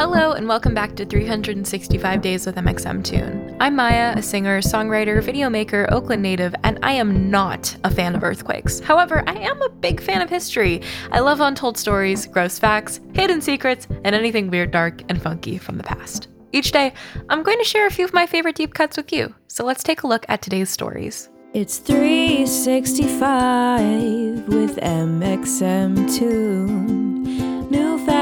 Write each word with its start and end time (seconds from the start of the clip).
Hello, 0.00 0.32
and 0.32 0.48
welcome 0.48 0.72
back 0.72 0.96
to 0.96 1.04
365 1.04 2.22
Days 2.22 2.46
with 2.46 2.56
mxmtoon. 2.56 3.54
I'm 3.60 3.76
Maya, 3.76 4.14
a 4.16 4.22
singer, 4.22 4.62
songwriter, 4.62 5.22
video 5.22 5.50
maker, 5.50 5.86
Oakland 5.90 6.22
native, 6.22 6.54
and 6.64 6.78
I 6.82 6.92
am 6.92 7.30
not 7.30 7.76
a 7.84 7.90
fan 7.90 8.14
of 8.14 8.24
earthquakes. 8.24 8.80
However, 8.80 9.22
I 9.26 9.34
am 9.34 9.60
a 9.60 9.68
big 9.68 10.00
fan 10.00 10.22
of 10.22 10.30
history. 10.30 10.80
I 11.12 11.20
love 11.20 11.42
untold 11.42 11.76
stories, 11.76 12.24
gross 12.24 12.58
facts, 12.58 13.00
hidden 13.12 13.42
secrets, 13.42 13.88
and 14.02 14.16
anything 14.16 14.48
weird, 14.48 14.70
dark, 14.70 15.02
and 15.10 15.20
funky 15.20 15.58
from 15.58 15.76
the 15.76 15.84
past. 15.84 16.28
Each 16.52 16.72
day, 16.72 16.94
I'm 17.28 17.42
going 17.42 17.58
to 17.58 17.64
share 17.64 17.86
a 17.86 17.90
few 17.90 18.06
of 18.06 18.14
my 18.14 18.24
favorite 18.24 18.56
deep 18.56 18.72
cuts 18.72 18.96
with 18.96 19.12
you. 19.12 19.34
So 19.48 19.66
let's 19.66 19.82
take 19.82 20.02
a 20.02 20.06
look 20.06 20.24
at 20.30 20.40
today's 20.40 20.70
stories. 20.70 21.28
It's 21.52 21.76
365 21.76 24.48
with 24.48 24.78
mxmtoon. 24.78 26.80
New 26.80 27.09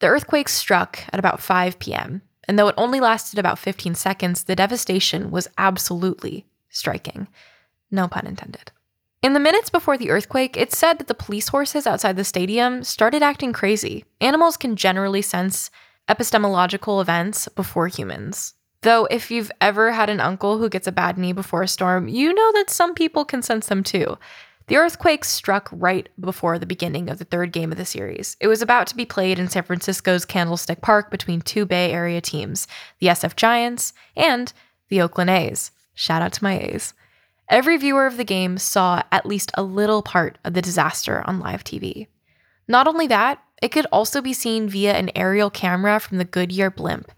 The 0.00 0.08
earthquake 0.08 0.48
struck 0.48 0.98
at 1.12 1.18
about 1.18 1.40
5 1.40 1.78
p.m., 1.78 2.22
and 2.48 2.58
though 2.58 2.68
it 2.68 2.74
only 2.76 3.00
lasted 3.00 3.38
about 3.38 3.58
15 3.58 3.94
seconds, 3.94 4.44
the 4.44 4.56
devastation 4.56 5.30
was 5.30 5.48
absolutely 5.56 6.46
striking. 6.68 7.28
No 7.90 8.08
pun 8.08 8.26
intended. 8.26 8.72
In 9.22 9.34
the 9.34 9.40
minutes 9.40 9.68
before 9.68 9.98
the 9.98 10.10
earthquake, 10.10 10.56
it 10.56 10.72
said 10.72 10.98
that 10.98 11.06
the 11.06 11.14
police 11.14 11.48
horses 11.48 11.86
outside 11.86 12.16
the 12.16 12.24
stadium 12.24 12.82
started 12.82 13.22
acting 13.22 13.52
crazy. 13.52 14.06
Animals 14.20 14.56
can 14.56 14.76
generally 14.76 15.20
sense 15.20 15.70
epistemological 16.08 17.00
events 17.00 17.46
before 17.48 17.88
humans. 17.88 18.54
Though, 18.82 19.04
if 19.10 19.30
you've 19.30 19.52
ever 19.60 19.92
had 19.92 20.08
an 20.08 20.20
uncle 20.20 20.56
who 20.56 20.70
gets 20.70 20.86
a 20.86 20.92
bad 20.92 21.18
knee 21.18 21.34
before 21.34 21.62
a 21.62 21.68
storm, 21.68 22.08
you 22.08 22.32
know 22.32 22.52
that 22.52 22.70
some 22.70 22.94
people 22.94 23.26
can 23.26 23.42
sense 23.42 23.66
them 23.66 23.84
too. 23.84 24.16
The 24.70 24.76
earthquake 24.76 25.24
struck 25.24 25.68
right 25.72 26.08
before 26.20 26.56
the 26.56 26.64
beginning 26.64 27.10
of 27.10 27.18
the 27.18 27.24
third 27.24 27.50
game 27.50 27.72
of 27.72 27.78
the 27.78 27.84
series. 27.84 28.36
It 28.38 28.46
was 28.46 28.62
about 28.62 28.86
to 28.86 28.96
be 28.96 29.04
played 29.04 29.36
in 29.36 29.48
San 29.48 29.64
Francisco's 29.64 30.24
Candlestick 30.24 30.80
Park 30.80 31.10
between 31.10 31.40
two 31.40 31.66
Bay 31.66 31.90
Area 31.90 32.20
teams, 32.20 32.68
the 33.00 33.08
SF 33.08 33.34
Giants 33.34 33.92
and 34.14 34.52
the 34.88 35.00
Oakland 35.00 35.28
A's. 35.28 35.72
Shout 35.94 36.22
out 36.22 36.32
to 36.34 36.44
my 36.44 36.56
A's. 36.56 36.94
Every 37.48 37.78
viewer 37.78 38.06
of 38.06 38.16
the 38.16 38.22
game 38.22 38.58
saw 38.58 39.02
at 39.10 39.26
least 39.26 39.50
a 39.54 39.64
little 39.64 40.02
part 40.02 40.38
of 40.44 40.54
the 40.54 40.62
disaster 40.62 41.24
on 41.26 41.40
live 41.40 41.64
TV. 41.64 42.06
Not 42.68 42.86
only 42.86 43.08
that, 43.08 43.42
it 43.60 43.72
could 43.72 43.86
also 43.90 44.22
be 44.22 44.32
seen 44.32 44.68
via 44.68 44.92
an 44.92 45.10
aerial 45.16 45.50
camera 45.50 45.98
from 45.98 46.18
the 46.18 46.24
Goodyear 46.24 46.70
blimp. 46.70 47.10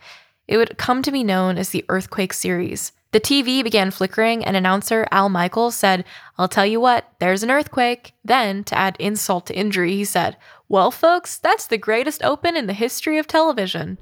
It 0.48 0.56
would 0.56 0.78
come 0.78 1.02
to 1.02 1.12
be 1.12 1.22
known 1.22 1.58
as 1.58 1.68
the 1.68 1.84
Earthquake 1.90 2.32
Series, 2.32 2.92
the 3.12 3.20
TV 3.20 3.62
began 3.62 3.90
flickering, 3.90 4.42
and 4.42 4.56
announcer 4.56 5.06
Al 5.10 5.28
Michaels 5.28 5.74
said, 5.74 6.04
I'll 6.38 6.48
tell 6.48 6.64
you 6.64 6.80
what, 6.80 7.12
there's 7.18 7.42
an 7.42 7.50
earthquake. 7.50 8.14
Then, 8.24 8.64
to 8.64 8.76
add 8.76 8.96
insult 8.98 9.46
to 9.46 9.54
injury, 9.54 9.92
he 9.92 10.04
said, 10.04 10.38
Well, 10.66 10.90
folks, 10.90 11.36
that's 11.36 11.66
the 11.66 11.76
greatest 11.76 12.24
open 12.24 12.56
in 12.56 12.66
the 12.66 12.72
history 12.72 13.18
of 13.18 13.26
television. 13.26 13.98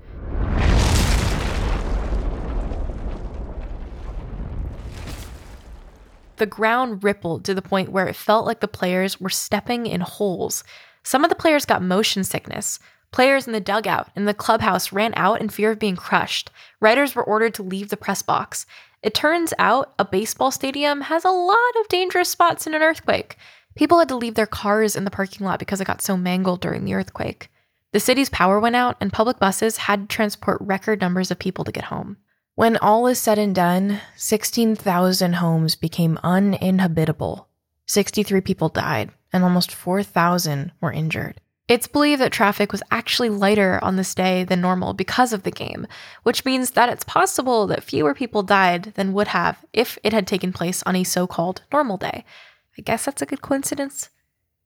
The 6.36 6.46
ground 6.46 7.02
rippled 7.02 7.44
to 7.44 7.54
the 7.54 7.60
point 7.60 7.90
where 7.90 8.06
it 8.06 8.16
felt 8.16 8.46
like 8.46 8.60
the 8.60 8.68
players 8.68 9.20
were 9.20 9.28
stepping 9.28 9.86
in 9.86 10.00
holes. 10.02 10.62
Some 11.02 11.24
of 11.24 11.30
the 11.30 11.36
players 11.36 11.66
got 11.66 11.82
motion 11.82 12.22
sickness. 12.22 12.78
Players 13.10 13.48
in 13.48 13.52
the 13.52 13.60
dugout 13.60 14.08
and 14.14 14.28
the 14.28 14.34
clubhouse 14.34 14.92
ran 14.92 15.12
out 15.16 15.40
in 15.40 15.48
fear 15.48 15.72
of 15.72 15.80
being 15.80 15.96
crushed. 15.96 16.50
Writers 16.78 17.14
were 17.14 17.24
ordered 17.24 17.54
to 17.54 17.64
leave 17.64 17.88
the 17.88 17.96
press 17.96 18.22
box. 18.22 18.66
It 19.02 19.14
turns 19.14 19.54
out 19.58 19.94
a 19.98 20.04
baseball 20.04 20.50
stadium 20.50 21.00
has 21.02 21.24
a 21.24 21.30
lot 21.30 21.56
of 21.80 21.88
dangerous 21.88 22.28
spots 22.28 22.66
in 22.66 22.74
an 22.74 22.82
earthquake. 22.82 23.36
People 23.74 23.98
had 23.98 24.08
to 24.08 24.16
leave 24.16 24.34
their 24.34 24.46
cars 24.46 24.94
in 24.94 25.04
the 25.04 25.10
parking 25.10 25.46
lot 25.46 25.58
because 25.58 25.80
it 25.80 25.86
got 25.86 26.02
so 26.02 26.16
mangled 26.16 26.60
during 26.60 26.84
the 26.84 26.94
earthquake. 26.94 27.48
The 27.92 28.00
city's 28.00 28.28
power 28.28 28.60
went 28.60 28.76
out, 28.76 28.96
and 29.00 29.12
public 29.12 29.38
buses 29.38 29.78
had 29.78 30.02
to 30.02 30.14
transport 30.14 30.58
record 30.60 31.00
numbers 31.00 31.30
of 31.30 31.38
people 31.38 31.64
to 31.64 31.72
get 31.72 31.84
home. 31.84 32.18
When 32.54 32.76
all 32.76 33.06
is 33.06 33.18
said 33.18 33.38
and 33.38 33.54
done, 33.54 34.00
16,000 34.16 35.32
homes 35.34 35.76
became 35.76 36.18
uninhabitable. 36.22 37.48
63 37.86 38.42
people 38.42 38.68
died, 38.68 39.10
and 39.32 39.42
almost 39.42 39.72
4,000 39.72 40.72
were 40.80 40.92
injured. 40.92 41.40
It's 41.70 41.86
believed 41.86 42.20
that 42.20 42.32
traffic 42.32 42.72
was 42.72 42.82
actually 42.90 43.28
lighter 43.28 43.78
on 43.80 43.94
this 43.94 44.12
day 44.12 44.42
than 44.42 44.60
normal 44.60 44.92
because 44.92 45.32
of 45.32 45.44
the 45.44 45.52
game, 45.52 45.86
which 46.24 46.44
means 46.44 46.72
that 46.72 46.88
it's 46.88 47.04
possible 47.04 47.68
that 47.68 47.84
fewer 47.84 48.12
people 48.12 48.42
died 48.42 48.92
than 48.96 49.12
would 49.12 49.28
have 49.28 49.64
if 49.72 49.96
it 50.02 50.12
had 50.12 50.26
taken 50.26 50.52
place 50.52 50.82
on 50.82 50.96
a 50.96 51.04
so 51.04 51.28
called 51.28 51.62
normal 51.72 51.96
day. 51.96 52.24
I 52.76 52.82
guess 52.82 53.04
that's 53.04 53.22
a 53.22 53.26
good 53.26 53.40
coincidence. 53.40 54.08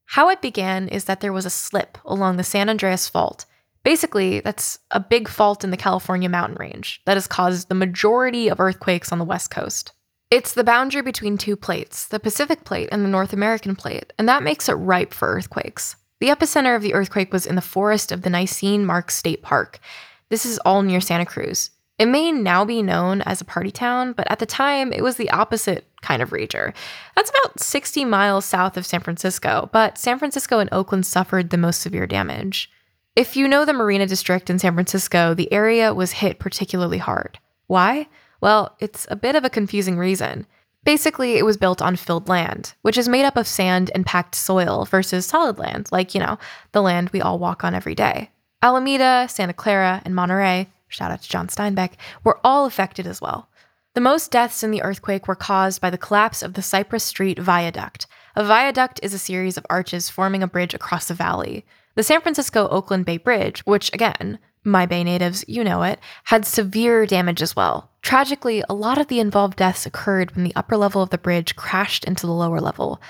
How 0.05 0.29
it 0.29 0.41
began 0.41 0.87
is 0.87 1.05
that 1.05 1.21
there 1.21 1.31
was 1.31 1.45
a 1.45 1.51
slip 1.51 1.99
along 2.05 2.37
the 2.37 2.43
San 2.43 2.71
Andreas 2.71 3.07
Fault. 3.07 3.45
Basically, 3.83 4.39
that's 4.39 4.79
a 4.89 4.99
big 4.99 5.27
fault 5.27 5.63
in 5.63 5.69
the 5.69 5.77
California 5.77 6.27
mountain 6.27 6.57
range 6.57 7.03
that 7.05 7.17
has 7.17 7.27
caused 7.27 7.69
the 7.69 7.75
majority 7.75 8.47
of 8.47 8.59
earthquakes 8.59 9.11
on 9.11 9.19
the 9.19 9.25
West 9.25 9.51
Coast. 9.51 9.91
It's 10.31 10.55
the 10.55 10.63
boundary 10.63 11.03
between 11.03 11.37
two 11.37 11.55
plates, 11.55 12.07
the 12.07 12.19
Pacific 12.19 12.63
Plate 12.63 12.89
and 12.91 13.05
the 13.05 13.09
North 13.09 13.31
American 13.31 13.75
Plate, 13.75 14.11
and 14.17 14.27
that 14.27 14.41
makes 14.41 14.67
it 14.67 14.73
ripe 14.73 15.13
for 15.13 15.27
earthquakes. 15.27 15.97
The 16.19 16.27
epicenter 16.29 16.75
of 16.75 16.81
the 16.81 16.93
earthquake 16.93 17.33
was 17.33 17.45
in 17.45 17.55
the 17.55 17.61
forest 17.61 18.11
of 18.11 18.21
the 18.21 18.29
Nisene 18.29 18.85
Marks 18.85 19.15
State 19.15 19.41
Park. 19.41 19.79
This 20.29 20.45
is 20.45 20.57
all 20.59 20.81
near 20.81 21.01
Santa 21.01 21.25
Cruz. 21.25 21.71
It 21.97 22.07
may 22.07 22.31
now 22.31 22.65
be 22.65 22.81
known 22.81 23.21
as 23.21 23.39
a 23.39 23.45
party 23.45 23.71
town, 23.71 24.13
but 24.13 24.29
at 24.29 24.39
the 24.39 24.45
time 24.45 24.91
it 24.91 25.03
was 25.03 25.15
the 25.15 25.29
opposite 25.29 25.85
kind 26.01 26.21
of 26.21 26.31
rager. 26.31 26.73
That's 27.15 27.29
about 27.29 27.59
60 27.59 28.03
miles 28.05 28.43
south 28.45 28.75
of 28.75 28.85
San 28.85 28.99
Francisco, 28.99 29.69
but 29.71 29.97
San 29.97 30.19
Francisco 30.19 30.59
and 30.59 30.69
Oakland 30.71 31.05
suffered 31.05 31.49
the 31.49 31.57
most 31.57 31.81
severe 31.81 32.05
damage. 32.05 32.69
If 33.15 33.37
you 33.37 33.47
know 33.47 33.63
the 33.63 33.71
Marina 33.71 34.07
District 34.07 34.49
in 34.49 34.59
San 34.59 34.73
Francisco, 34.73 35.33
the 35.33 35.51
area 35.53 35.93
was 35.93 36.11
hit 36.13 36.37
particularly 36.37 36.97
hard. 36.97 37.39
Why? 37.67 38.07
Well, 38.41 38.75
it's 38.79 39.07
a 39.09 39.15
bit 39.15 39.35
of 39.35 39.45
a 39.45 39.49
confusing 39.49 39.97
reason. 39.97 40.45
Basically, 40.85 41.33
it 41.33 41.45
was 41.45 41.57
built 41.57 41.81
on 41.81 41.95
filled 41.95 42.29
land, 42.29 42.75
which 42.83 42.97
is 42.97 43.09
made 43.09 43.25
up 43.25 43.35
of 43.35 43.47
sand 43.47 43.89
and 43.95 44.05
packed 44.05 44.35
soil 44.35 44.85
versus 44.85 45.25
solid 45.25 45.57
land, 45.57 45.89
like, 45.91 46.13
you 46.13 46.21
know, 46.21 46.37
the 46.73 46.81
land 46.81 47.09
we 47.09 47.21
all 47.21 47.39
walk 47.39 47.63
on 47.63 47.73
every 47.73 47.95
day. 47.95 48.29
Alameda, 48.61 49.27
Santa 49.27 49.53
Clara, 49.53 50.01
and 50.05 50.15
Monterey, 50.15 50.67
shout 50.87 51.11
out 51.11 51.23
to 51.23 51.29
John 51.29 51.47
Steinbeck, 51.47 51.93
were 52.23 52.39
all 52.43 52.65
affected 52.65 53.07
as 53.07 53.19
well. 53.19 53.49
The 53.95 54.01
most 54.01 54.29
deaths 54.29 54.61
in 54.61 54.71
the 54.71 54.83
earthquake 54.83 55.27
were 55.27 55.35
caused 55.35 55.81
by 55.81 55.89
the 55.89 55.97
collapse 55.97 56.43
of 56.43 56.53
the 56.53 56.61
Cypress 56.61 57.03
Street 57.03 57.39
Viaduct. 57.39 58.05
A 58.35 58.43
viaduct 58.43 58.99
is 59.01 59.13
a 59.13 59.19
series 59.19 59.57
of 59.57 59.65
arches 59.69 60.09
forming 60.09 60.43
a 60.43 60.47
bridge 60.47 60.73
across 60.73 61.09
a 61.09 61.13
valley. 61.15 61.65
The 61.95 62.03
San 62.03 62.21
Francisco 62.21 62.67
Oakland 62.67 63.05
Bay 63.05 63.17
Bridge, 63.17 63.61
which 63.61 63.91
again, 63.93 64.37
my 64.65 64.85
Bay 64.85 65.03
natives, 65.03 65.45
you 65.47 65.63
know 65.63 65.83
it, 65.83 65.99
had 66.25 66.45
severe 66.45 67.05
damage 67.05 67.41
as 67.41 67.55
well. 67.55 67.91
Tragically, 68.01 68.63
a 68.67 68.73
lot 68.73 68.97
of 68.97 69.07
the 69.07 69.19
involved 69.19 69.57
deaths 69.57 69.85
occurred 69.85 70.35
when 70.35 70.43
the 70.43 70.55
upper 70.55 70.75
level 70.75 71.01
of 71.01 71.11
the 71.11 71.17
bridge 71.17 71.55
crashed 71.55 72.03
into 72.05 72.25
the 72.25 72.33
lower 72.33 72.59
level. 72.59 73.01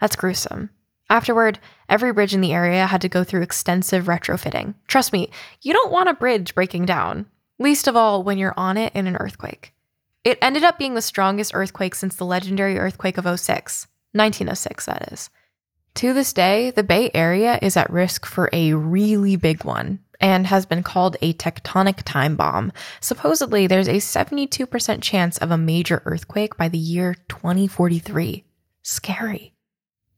That's 0.00 0.16
gruesome. 0.16 0.70
Afterward, 1.08 1.58
every 1.88 2.12
bridge 2.12 2.34
in 2.34 2.40
the 2.40 2.52
area 2.52 2.86
had 2.86 3.00
to 3.02 3.08
go 3.08 3.22
through 3.22 3.42
extensive 3.42 4.06
retrofitting. 4.06 4.74
Trust 4.88 5.12
me, 5.12 5.30
you 5.62 5.72
don't 5.72 5.92
want 5.92 6.08
a 6.08 6.14
bridge 6.14 6.54
breaking 6.54 6.86
down, 6.86 7.26
least 7.58 7.86
of 7.86 7.96
all 7.96 8.22
when 8.22 8.38
you're 8.38 8.54
on 8.56 8.76
it 8.76 8.92
in 8.94 9.06
an 9.06 9.16
earthquake. 9.16 9.72
It 10.24 10.38
ended 10.42 10.64
up 10.64 10.78
being 10.78 10.94
the 10.94 11.02
strongest 11.02 11.52
earthquake 11.54 11.94
since 11.94 12.16
the 12.16 12.26
legendary 12.26 12.78
earthquake 12.78 13.16
of 13.16 13.24
06, 13.24 13.86
1906, 14.12 14.86
that 14.86 15.12
is. 15.12 15.30
To 15.96 16.12
this 16.12 16.32
day, 16.32 16.72
the 16.72 16.82
Bay 16.82 17.10
Area 17.14 17.58
is 17.62 17.76
at 17.76 17.88
risk 17.88 18.26
for 18.26 18.50
a 18.52 18.74
really 18.74 19.36
big 19.36 19.64
one. 19.64 20.00
And 20.20 20.46
has 20.46 20.66
been 20.66 20.82
called 20.82 21.16
a 21.20 21.32
tectonic 21.34 22.02
time 22.04 22.36
bomb. 22.36 22.72
Supposedly, 23.00 23.66
there's 23.66 23.88
a 23.88 23.96
72% 23.96 25.02
chance 25.02 25.38
of 25.38 25.50
a 25.50 25.58
major 25.58 26.02
earthquake 26.04 26.56
by 26.56 26.68
the 26.68 26.78
year 26.78 27.16
2043. 27.28 28.44
Scary. 28.82 29.52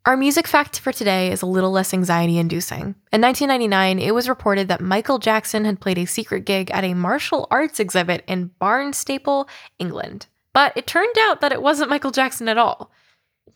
Our 0.06 0.16
music 0.16 0.46
fact 0.46 0.80
for 0.80 0.90
today 0.90 1.30
is 1.30 1.42
a 1.42 1.46
little 1.46 1.70
less 1.70 1.92
anxiety 1.92 2.38
inducing. 2.38 2.94
In 3.12 3.20
1999, 3.20 3.98
it 3.98 4.14
was 4.14 4.28
reported 4.28 4.68
that 4.68 4.80
Michael 4.80 5.18
Jackson 5.18 5.66
had 5.66 5.80
played 5.80 5.98
a 5.98 6.06
secret 6.06 6.46
gig 6.46 6.70
at 6.70 6.84
a 6.84 6.94
martial 6.94 7.46
arts 7.50 7.78
exhibit 7.78 8.24
in 8.26 8.50
Barnstaple, 8.58 9.46
England. 9.78 10.26
But 10.54 10.72
it 10.76 10.86
turned 10.86 11.16
out 11.20 11.42
that 11.42 11.52
it 11.52 11.60
wasn't 11.60 11.90
Michael 11.90 12.10
Jackson 12.10 12.48
at 12.48 12.56
all. 12.56 12.90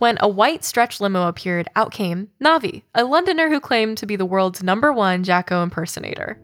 When 0.03 0.19
a 0.19 0.27
white 0.27 0.65
stretch 0.65 1.01
limo 1.01 1.29
appeared, 1.29 1.69
out 1.77 1.93
came 1.93 2.29
Navi, 2.43 2.83
a 2.93 3.05
Londoner 3.05 3.49
who 3.49 3.61
claimed 3.61 3.99
to 3.99 4.05
be 4.05 4.17
the 4.17 4.27
world's 4.27 4.61
number 4.61 4.93
one 4.93 5.23
Jacko 5.23 5.63
impersonator. 5.63 6.41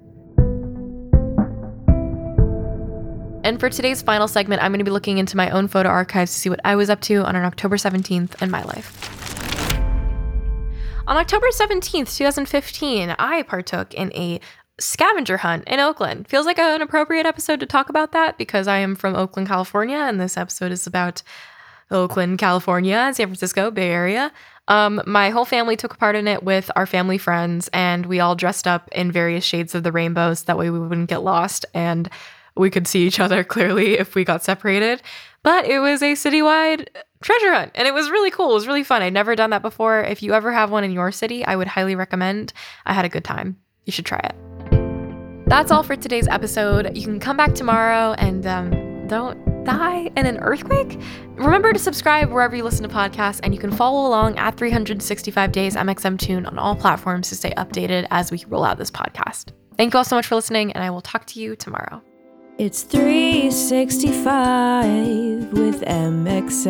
And 3.42 3.58
for 3.58 3.68
today's 3.68 4.00
final 4.00 4.28
segment, 4.28 4.62
I'm 4.62 4.70
going 4.70 4.78
to 4.78 4.84
be 4.84 4.92
looking 4.92 5.18
into 5.18 5.36
my 5.36 5.50
own 5.50 5.66
photo 5.66 5.88
archives 5.88 6.32
to 6.34 6.38
see 6.38 6.48
what 6.48 6.60
I 6.62 6.76
was 6.76 6.88
up 6.88 7.00
to 7.00 7.24
on 7.24 7.34
an 7.34 7.44
October 7.44 7.74
17th 7.74 8.40
in 8.40 8.48
my 8.48 8.62
life. 8.62 8.94
On 11.08 11.16
October 11.16 11.48
17th, 11.52 12.16
2015, 12.16 13.16
I 13.18 13.42
partook 13.42 13.92
in 13.92 14.12
a 14.12 14.40
scavenger 14.78 15.38
hunt 15.38 15.64
in 15.66 15.80
Oakland. 15.80 16.28
Feels 16.28 16.46
like 16.46 16.60
an 16.60 16.80
appropriate 16.80 17.26
episode 17.26 17.58
to 17.58 17.66
talk 17.66 17.88
about 17.88 18.12
that 18.12 18.38
because 18.38 18.68
I 18.68 18.78
am 18.78 18.94
from 18.94 19.16
Oakland, 19.16 19.48
California, 19.48 19.98
and 19.98 20.20
this 20.20 20.36
episode 20.36 20.70
is 20.70 20.86
about 20.86 21.24
Oakland, 21.90 22.38
California, 22.38 23.12
San 23.14 23.26
Francisco, 23.26 23.70
Bay 23.70 23.90
Area. 23.90 24.32
Um, 24.68 25.00
my 25.06 25.30
whole 25.30 25.46
family 25.46 25.76
took 25.76 25.98
part 25.98 26.14
in 26.14 26.28
it 26.28 26.42
with 26.42 26.70
our 26.76 26.86
family 26.86 27.18
friends, 27.18 27.68
and 27.72 28.06
we 28.06 28.20
all 28.20 28.36
dressed 28.36 28.66
up 28.66 28.88
in 28.92 29.10
various 29.10 29.44
shades 29.44 29.74
of 29.74 29.82
the 29.82 29.92
rainbows. 29.92 30.44
That 30.44 30.58
way, 30.58 30.70
we 30.70 30.78
wouldn't 30.78 31.08
get 31.08 31.22
lost 31.22 31.64
and 31.74 32.08
we 32.54 32.70
could 32.70 32.86
see 32.86 33.06
each 33.06 33.20
other 33.20 33.44
clearly 33.54 33.98
if 33.98 34.14
we 34.14 34.24
got 34.24 34.44
separated. 34.44 35.00
But 35.42 35.66
it 35.66 35.78
was 35.78 36.02
a 36.02 36.12
citywide 36.12 36.88
treasure 37.22 37.52
hunt, 37.52 37.72
and 37.74 37.88
it 37.88 37.94
was 37.94 38.10
really 38.10 38.30
cool. 38.30 38.50
It 38.50 38.54
was 38.54 38.66
really 38.66 38.84
fun. 38.84 39.02
I'd 39.02 39.12
never 39.12 39.34
done 39.34 39.50
that 39.50 39.62
before. 39.62 40.00
If 40.02 40.22
you 40.22 40.34
ever 40.34 40.52
have 40.52 40.70
one 40.70 40.84
in 40.84 40.90
your 40.90 41.12
city, 41.12 41.44
I 41.44 41.56
would 41.56 41.68
highly 41.68 41.94
recommend. 41.94 42.52
I 42.84 42.92
had 42.92 43.04
a 43.04 43.08
good 43.08 43.24
time. 43.24 43.56
You 43.86 43.92
should 43.92 44.04
try 44.04 44.18
it. 44.18 45.48
That's 45.48 45.70
all 45.70 45.82
for 45.82 45.96
today's 45.96 46.28
episode. 46.28 46.94
You 46.94 47.04
can 47.04 47.20
come 47.20 47.36
back 47.36 47.54
tomorrow 47.54 48.12
and 48.18 48.46
um, 48.46 49.06
don't 49.06 49.47
die 49.68 50.10
in 50.16 50.26
an 50.26 50.38
earthquake? 50.38 50.98
Remember 51.36 51.72
to 51.72 51.78
subscribe 51.78 52.30
wherever 52.30 52.56
you 52.56 52.64
listen 52.64 52.88
to 52.88 52.94
podcasts, 52.94 53.40
and 53.42 53.54
you 53.54 53.60
can 53.60 53.70
follow 53.70 54.08
along 54.08 54.38
at 54.38 54.56
365 54.56 55.52
Days 55.52 55.76
mxmtoon 55.76 56.46
on 56.46 56.58
all 56.58 56.74
platforms 56.74 57.28
to 57.28 57.36
stay 57.36 57.50
updated 57.52 58.06
as 58.10 58.30
we 58.30 58.42
roll 58.48 58.64
out 58.64 58.78
this 58.78 58.90
podcast. 58.90 59.52
Thank 59.76 59.92
you 59.92 59.98
all 59.98 60.04
so 60.04 60.16
much 60.16 60.26
for 60.26 60.36
listening, 60.36 60.72
and 60.72 60.82
I 60.82 60.90
will 60.90 61.02
talk 61.02 61.26
to 61.26 61.40
you 61.40 61.54
tomorrow. 61.54 62.02
It's 62.58 62.82
365 62.82 65.52
with 65.52 65.82
mxmtoon. 65.82 66.64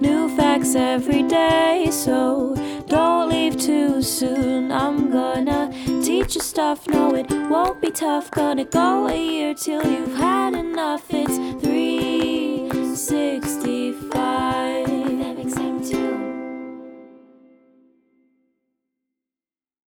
New 0.00 0.36
facts 0.36 0.74
every 0.74 1.22
day, 1.24 1.88
so 1.90 2.54
don't 2.86 3.28
leave 3.28 3.60
too 3.60 4.00
soon. 4.00 4.70
I'm 4.70 5.10
gonna 5.10 5.73
teach 6.14 6.36
you 6.36 6.40
stuff, 6.40 6.86
no, 6.86 7.12
it 7.16 7.28
won't 7.50 7.80
be 7.80 7.90
tough. 7.90 8.30
Gonna 8.30 8.64
go 8.64 9.08
a 9.08 9.16
year 9.16 9.52
till 9.52 9.84
you've 9.84 10.16
had 10.16 10.54
enough. 10.54 11.06
It's 11.10 11.36
365. 11.64 13.53